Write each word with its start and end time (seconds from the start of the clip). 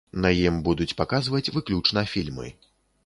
На 0.23 0.29
ім 0.45 0.55
будуць 0.67 0.95
паказваць 1.01 1.51
выключна 1.59 2.05
фільмы. 2.15 2.47